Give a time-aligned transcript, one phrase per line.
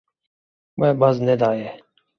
[0.85, 1.73] We baz nedaye.